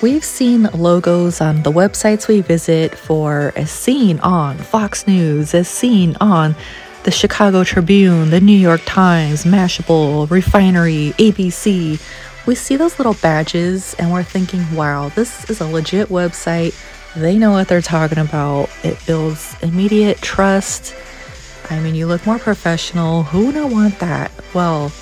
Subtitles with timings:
[0.00, 5.66] We've seen logos on the websites we visit for as seen on Fox News, as
[5.66, 6.54] seen on
[7.02, 12.00] the Chicago Tribune, the New York Times, Mashable, Refinery, ABC.
[12.46, 16.76] We see those little badges and we're thinking, wow, this is a legit website.
[17.16, 18.70] They know what they're talking about.
[18.84, 20.94] It builds immediate trust.
[21.70, 23.24] I mean, you look more professional.
[23.24, 24.30] Who would want that?
[24.54, 24.92] Well,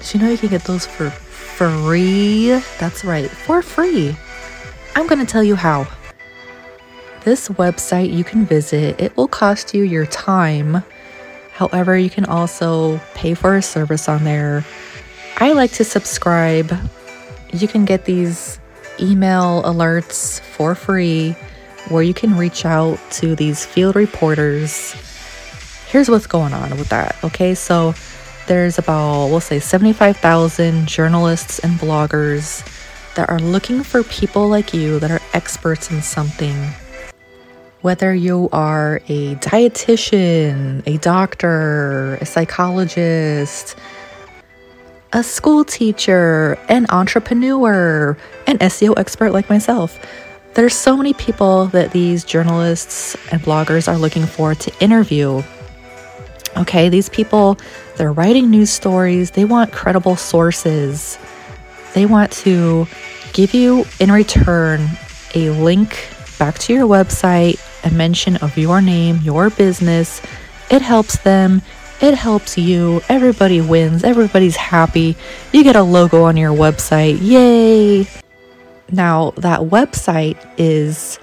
[0.00, 2.50] did you know you can get those for free?
[2.78, 4.14] That's right, for free.
[4.94, 5.86] I'm going to tell you how.
[7.24, 10.82] This website you can visit, it will cost you your time.
[11.52, 14.64] However, you can also pay for a service on there.
[15.38, 16.76] I like to subscribe.
[17.52, 18.58] You can get these
[19.00, 21.36] email alerts for free
[21.88, 24.92] where you can reach out to these field reporters.
[25.86, 27.16] Here's what's going on with that.
[27.24, 27.94] Okay, so
[28.46, 32.66] there's about, we'll say, 75,000 journalists and bloggers
[33.14, 36.56] that are looking for people like you that are experts in something.
[37.82, 43.76] Whether you are a dietitian, a doctor, a psychologist,
[45.12, 49.98] a school teacher, an entrepreneur, an SEO expert like myself.
[50.54, 55.42] There's so many people that these journalists and bloggers are looking for to interview.
[56.56, 57.58] Okay, these people,
[57.96, 61.18] they're writing news stories, they want credible sources.
[61.94, 62.86] They want to
[63.32, 64.88] give you in return
[65.34, 70.22] a link back to your website, a mention of your name, your business.
[70.70, 71.62] It helps them,
[72.00, 73.00] it helps you.
[73.08, 75.16] Everybody wins, everybody's happy.
[75.52, 77.18] You get a logo on your website.
[77.20, 78.08] Yay!
[78.90, 81.20] Now, that website is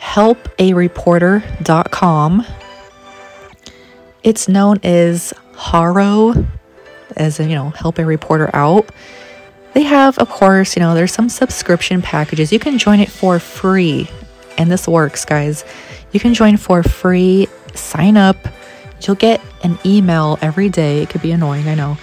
[0.00, 2.46] helpareporter.com.
[4.22, 6.46] It's known as Haro,
[7.16, 8.88] as in, you know, help a reporter out.
[9.74, 12.52] They have, of course, you know, there's some subscription packages.
[12.52, 14.08] You can join it for free.
[14.56, 15.64] And this works, guys.
[16.12, 18.36] You can join for free, sign up.
[19.00, 21.02] You'll get an email every day.
[21.02, 21.98] It could be annoying, I know.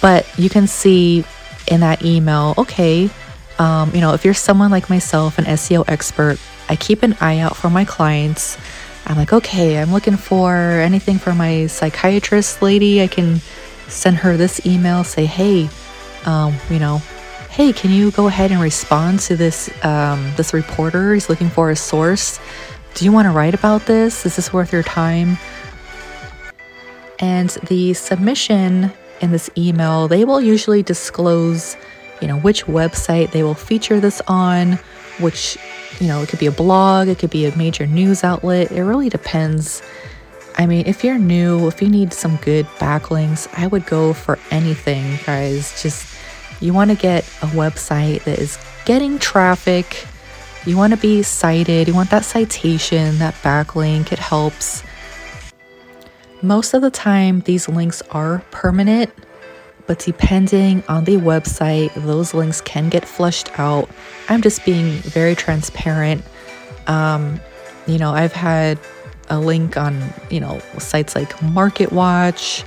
[0.00, 1.24] But you can see
[1.68, 3.10] in that email, okay,
[3.58, 6.38] um, you know, if you're someone like myself, an SEO expert,
[6.68, 8.56] I keep an eye out for my clients.
[9.04, 13.02] I'm like, okay, I'm looking for anything for my psychiatrist lady.
[13.02, 13.40] I can
[13.88, 15.68] send her this email, say, hey,
[16.26, 16.98] um, you know,
[17.50, 21.14] hey, can you go ahead and respond to this um, this reporter?
[21.14, 22.40] He's looking for a source.
[22.94, 24.26] Do you want to write about this?
[24.26, 25.38] Is this worth your time?
[27.18, 31.76] And the submission in this email, they will usually disclose,
[32.20, 34.72] you know, which website they will feature this on,
[35.20, 35.56] which,
[36.00, 38.72] you know, it could be a blog, it could be a major news outlet.
[38.72, 39.82] It really depends.
[40.58, 44.38] I mean, if you're new, if you need some good backlinks, I would go for
[44.50, 45.80] anything, guys.
[45.80, 46.11] Just
[46.62, 50.06] you want to get a website that is getting traffic.
[50.64, 51.88] You want to be cited.
[51.88, 54.12] You want that citation, that backlink.
[54.12, 54.84] It helps.
[56.40, 59.12] Most of the time, these links are permanent,
[59.86, 63.88] but depending on the website, those links can get flushed out.
[64.28, 66.24] I'm just being very transparent.
[66.86, 67.40] Um,
[67.86, 68.78] you know, I've had
[69.28, 70.00] a link on,
[70.30, 72.64] you know, sites like MarketWatch.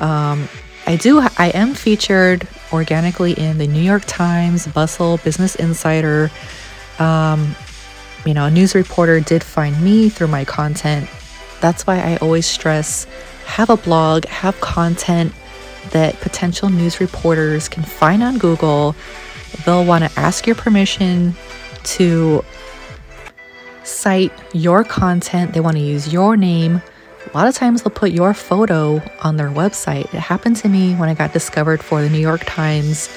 [0.00, 0.48] Um,
[0.86, 6.30] I do, I am featured organically in the New York Times, Bustle, Business Insider.
[6.98, 7.54] Um,
[8.24, 11.08] you know, a news reporter did find me through my content.
[11.60, 13.06] That's why I always stress
[13.46, 15.32] have a blog, have content
[15.90, 18.94] that potential news reporters can find on Google.
[19.64, 21.34] They'll want to ask your permission
[21.82, 22.44] to
[23.82, 26.80] cite your content, they want to use your name.
[27.32, 30.12] A lot of times they'll put your photo on their website.
[30.12, 33.08] It happened to me when I got discovered for the New York Times.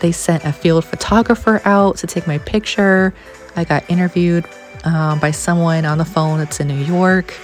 [0.00, 3.12] They sent a field photographer out to take my picture.
[3.54, 4.46] I got interviewed
[4.84, 7.34] um, by someone on the phone that's in New York.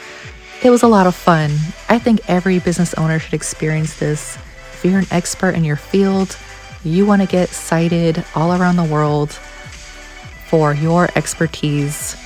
[0.63, 1.51] It was a lot of fun.
[1.91, 4.37] I think every business owner should experience this.
[4.73, 6.35] If you're an expert in your field,
[6.83, 9.33] you want to get cited all around the world
[10.49, 12.17] for your expertise.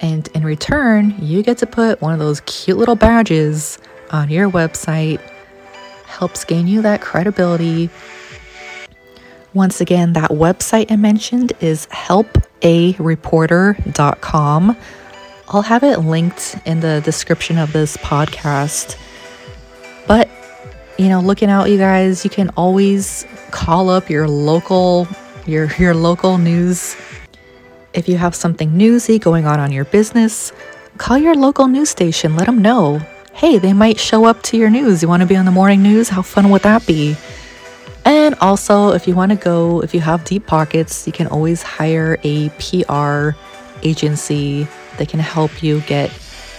[0.00, 3.78] And in return, you get to put one of those cute little badges
[4.10, 5.20] on your website.
[6.06, 7.90] Helps gain you that credibility.
[9.54, 14.76] Once again, that website I mentioned is helpareporter.com.
[15.48, 18.98] I'll have it linked in the description of this podcast.
[20.06, 20.28] But,
[20.98, 25.08] you know, looking out, you guys, you can always call up your local
[25.46, 26.94] your your local news
[27.98, 30.52] if you have something newsy going on on your business,
[30.98, 33.00] call your local news station, let them know.
[33.32, 35.02] Hey, they might show up to your news.
[35.02, 36.08] You want to be on the morning news?
[36.08, 37.16] How fun would that be?
[38.04, 41.62] And also, if you want to go, if you have deep pockets, you can always
[41.62, 43.36] hire a PR
[43.82, 46.10] agency that can help you get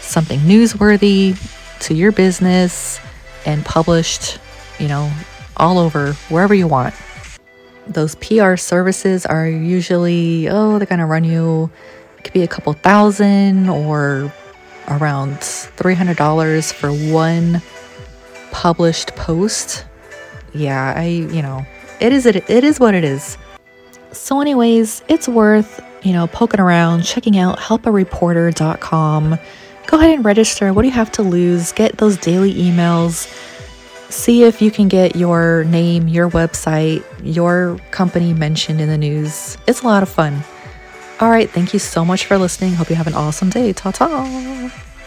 [0.02, 1.38] something newsworthy
[1.80, 3.00] to your business
[3.46, 4.40] and published,
[4.78, 5.10] you know,
[5.56, 6.94] all over wherever you want.
[7.90, 11.72] Those PR services are usually, oh, they're going to run you,
[12.18, 14.32] it could be a couple thousand or
[14.88, 17.62] around $300 for one
[18.52, 19.86] published post.
[20.54, 21.66] Yeah, I, you know,
[22.00, 23.38] it is it, it is what it is.
[24.12, 29.40] So anyways, it's worth, you know, poking around, checking out helpareporter.com.
[29.88, 30.74] Go ahead and register.
[30.74, 31.72] What do you have to lose?
[31.72, 33.28] Get those daily emails.
[34.10, 39.58] See if you can get your name, your website, your company mentioned in the news.
[39.68, 40.44] It's a lot of fun.
[41.20, 42.74] All right, thank you so much for listening.
[42.74, 43.74] Hope you have an awesome day.
[43.74, 44.86] Ta ta.